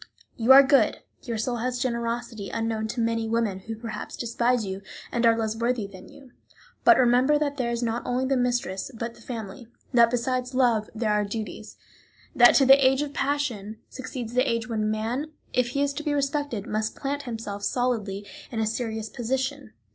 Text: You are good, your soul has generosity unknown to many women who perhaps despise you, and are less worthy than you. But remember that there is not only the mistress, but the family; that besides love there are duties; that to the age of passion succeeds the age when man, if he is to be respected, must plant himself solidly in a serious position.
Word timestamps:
You 0.35 0.51
are 0.51 0.63
good, 0.63 0.97
your 1.21 1.37
soul 1.37 1.57
has 1.57 1.77
generosity 1.77 2.49
unknown 2.49 2.87
to 2.87 2.99
many 2.99 3.29
women 3.29 3.59
who 3.59 3.75
perhaps 3.75 4.17
despise 4.17 4.65
you, 4.65 4.81
and 5.11 5.27
are 5.27 5.37
less 5.37 5.55
worthy 5.55 5.85
than 5.85 6.09
you. 6.09 6.31
But 6.83 6.97
remember 6.97 7.37
that 7.37 7.57
there 7.57 7.69
is 7.69 7.83
not 7.83 8.01
only 8.03 8.25
the 8.25 8.35
mistress, 8.35 8.89
but 8.95 9.13
the 9.13 9.21
family; 9.21 9.67
that 9.93 10.09
besides 10.09 10.55
love 10.55 10.89
there 10.95 11.11
are 11.11 11.23
duties; 11.23 11.77
that 12.35 12.55
to 12.55 12.65
the 12.65 12.83
age 12.83 13.03
of 13.03 13.13
passion 13.13 13.77
succeeds 13.89 14.33
the 14.33 14.41
age 14.49 14.67
when 14.67 14.89
man, 14.89 15.33
if 15.53 15.67
he 15.69 15.83
is 15.83 15.93
to 15.93 16.03
be 16.03 16.13
respected, 16.15 16.65
must 16.65 16.95
plant 16.95 17.21
himself 17.29 17.61
solidly 17.63 18.25
in 18.49 18.59
a 18.59 18.65
serious 18.65 19.07
position. 19.07 19.73